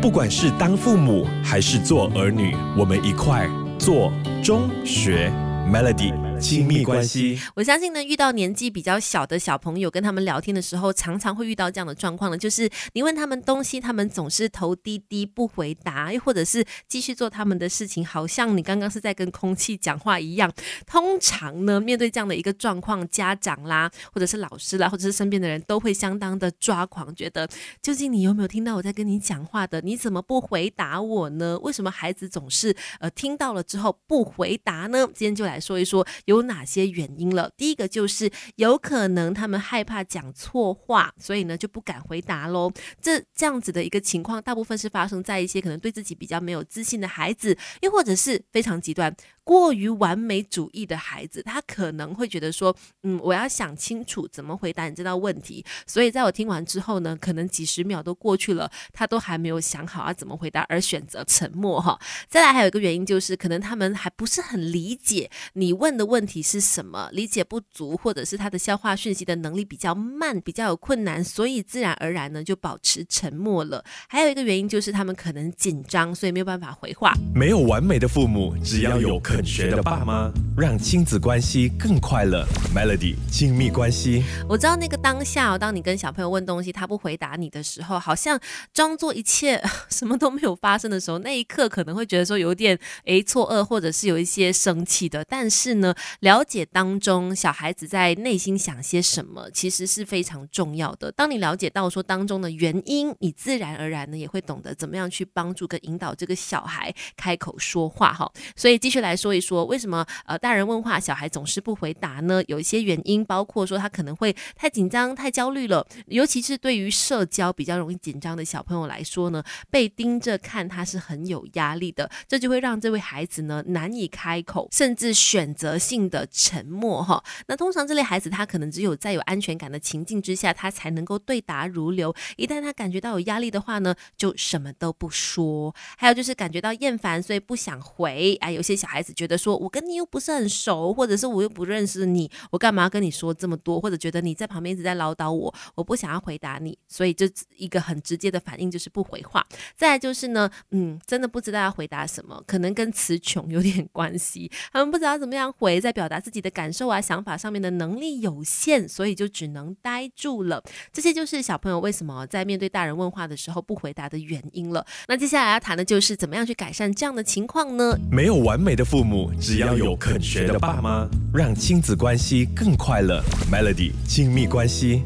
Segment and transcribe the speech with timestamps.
[0.00, 3.48] 不管是当父母还是做儿女，我们一块
[3.80, 4.12] 做
[4.44, 5.28] 中学
[5.68, 7.38] Melody 亲密关系。
[7.54, 20.52] 我相信呢，遇到年纪比较小的小朋友，跟他们聊天的时候，常常会遇到这样的状况呢，就是你问他们东西，他们总是头低低不回答，又或者是继续做他们的事情，好像你刚刚是在跟空气讲话一样。
[20.86, 27.48] 通常呢，面对这样的一个状况，家长啦，或者是老师啦，或者是身边的人都会相当的抓狂，觉得
[27.82, 29.80] 究竟你有没有听到我在跟你讲话的？
[29.80, 31.58] 你怎么不回答我呢？
[31.62, 35.06] 为什么孩子总是呃听到了之后不回答呢？
[35.14, 37.50] 今天就来说一说有哪些原因了。
[37.56, 42.70] 第一个就是有可能他们害怕讲错话，所以呢就不敢回答喽。
[43.00, 49.14] 这这样子的一个情况，大部分是发生在一些可能对自己比较没有自信的孩子，又或者是非常极端。
[49.48, 55.64] 过于完美主义的孩子，他可能会觉得说，嗯，我要想清楚怎么回答你这道问题。
[55.86, 61.98] 所以在我听完之后呢，可能几十秒都过去了，他都还没有想好要怎么回答，而选择沉默哈。
[62.28, 73.82] 再来还有一个原因就是，可能他们还不是很理解你问的问题是什么，理解不足，或者是他的消化讯息的能力比较慢，比较有困难，所以自然而然呢就保持沉默了。
[74.10, 77.14] 还有一个原因就是他们可能紧张，所以没有办法回话。
[77.34, 82.44] 没有完美的父母，只要有肯学的爸妈，让亲子关系更快乐。
[82.74, 88.36] Melody 亲密关系，我知道那个当下，当你跟小朋友问东西，他不回答你的时候，好像
[88.74, 95.24] 装作一切什么都没有发生的时候，那一刻可能会觉得说有点诶错愕，或者是有一些生气的。
[95.28, 101.12] 但是呢，了解当中小孩子在内心想些什么，其实是非常重要的。
[101.12, 108.28] 当你了解到说当中的原因，你自然而然呢也会懂得怎么样去帮助跟引导这个小孩开口说话哈。
[108.56, 109.64] 所以继续来说一说。
[109.64, 112.42] 为什么呃大人问话，小孩总是不回答呢？
[112.46, 127.22] 有一些原因，包括说他可能会太紧张、太焦虑了，尤其是对于社交比较容易紧张的小朋友来说呢，被盯着看他是很有压力的，这就会让这位孩子呢难以开口，甚至选择性的沉默哈。
[127.46, 132.14] 那通常这类孩子他可能只有在有安全感的情境之下，他才能够对答如流。
[132.36, 135.74] 一旦他感觉到有压力的话呢，就什么都不说。
[135.96, 138.36] 还有就是感觉到厌烦，所以不想回。
[138.40, 139.58] 哎，有些小孩子觉得说。
[139.58, 143.80] 我跟你又不是很熟，或者是我又不认识你，我干嘛跟你说这么多？
[143.80, 147.26] 或者觉得你在旁边一直在唠叨我，我不想要回答你，所以就
[147.56, 149.44] 一个很直接的反应就是不回话。
[149.74, 154.50] 再就是呢，嗯，真的不知道要回答什么，可能跟词穷有点关系。
[154.72, 160.62] 他们不知道怎么样回，在表达自己的感受啊、想法上面的能力有限，所以就只能呆住了。
[160.92, 164.86] 这些就是小朋友为什么在面对大人问话的时候不回答的原因了。
[165.08, 167.98] 那接下来要谈的就是怎么样去改善这样的情况呢？
[168.10, 169.32] 没有完美的父母。
[169.40, 173.22] 只要有肯学的爸妈，让亲子关系更快乐。
[173.50, 175.02] Melody 亲密关系，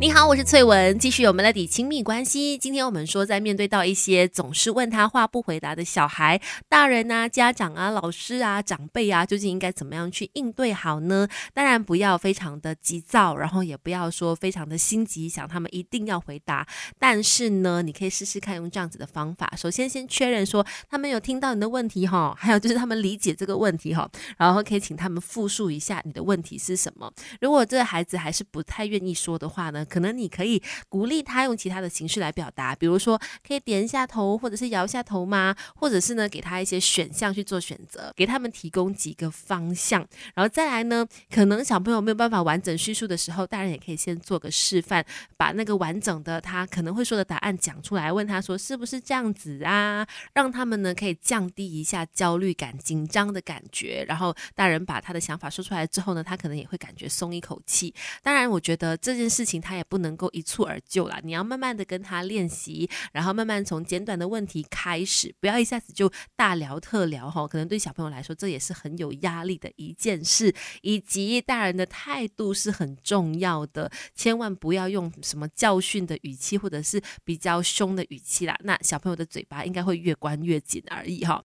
[0.00, 2.58] 你好，我是翠文，继续有 Melody 亲密关系。
[2.58, 11.28] 今天我们说，在面对到一些总是问他话不回答的小孩、大人啊、家长啊、老师啊、长辈啊，究竟应该怎么样去应对好呢？
[11.54, 16.66] 当然不要非常的急躁，然后也不要说非常的心急，想他们一定要回答。
[16.98, 19.52] 但是呢，你可以试试看用这样子的方法。
[19.56, 23.94] 首先，先确认说他们有听到你的问题哈，还有就是他们理解这个问题。
[23.94, 27.12] 哈，然后可以请他们复述一下你的问题是什么。
[27.40, 35.54] 如果这个孩子还是不太愿意说的话呢，可能你可以鼓励他用其他的形式来表达，比如说可以点一下头，或者是摇一下头吗？
[35.76, 40.06] 或者是呢，给他一些选项去做选择，给他们提供几个方向。
[40.34, 45.04] 然后再来呢，可能小朋友没有办法完整叙述的时候，大人也可以先做个示范，
[45.36, 50.06] 把那个完整的他可能会说的答案讲出来，问他说是不是这样子啊？
[50.34, 53.62] 让他们呢可以降低一下焦虑感、紧张的感。
[53.72, 57.92] 觉，然后大人把他的想法说出来之后呢，他可能也会感觉松一口气。
[58.22, 67.46] 当然，我觉得这件事情他也不能够一蹴而就啦，你要慢慢的跟他练习，然后慢慢从简短的问题开始，不要一下子就大聊特聊哈。
[67.46, 70.54] 可能对小朋友来说，这也是很有压力的一件事。
[70.82, 78.56] 以及大人的态度是很重要的，千万不要用什么教训的语气或者是比较凶的语气啦。
[78.60, 81.44] 那小朋友的嘴巴应该会越关越紧而已哈。